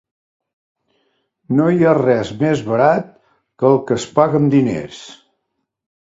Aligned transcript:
No 1.57 1.65
hi 1.73 1.83
ha 1.83 1.91
res 1.99 2.31
més 2.39 2.63
barat 2.69 3.11
que 3.63 3.67
el 3.69 3.77
que 3.91 3.97
es 4.01 4.07
paga 4.15 4.41
amb 4.41 4.53
diners. 4.55 5.03